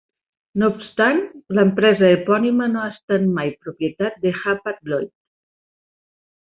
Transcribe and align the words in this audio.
No 0.61 0.69
obstant, 0.75 1.19
l'empresa 1.59 2.09
epònima 2.15 2.71
no 2.73 2.81
ha 2.85 2.89
estat 2.95 3.29
mai 3.37 3.55
propietat 3.67 4.21
de 4.27 4.37
Hapag-Lloyd. 4.43 5.17